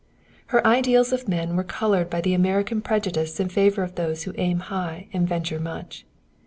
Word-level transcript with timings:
Her 0.47 0.65
ideals 0.65 1.13
of 1.13 1.27
men 1.27 1.55
were 1.55 1.63
colored 1.63 2.09
by 2.09 2.21
the 2.21 2.33
American 2.33 2.81
prejudice 2.81 3.39
in 3.39 3.49
favor 3.49 3.83
of 3.83 3.93
those 3.93 4.23
who 4.23 4.33
aim 4.35 4.61
high 4.61 5.09
and 5.13 5.29
venture 5.29 5.59
much. 5.59 6.07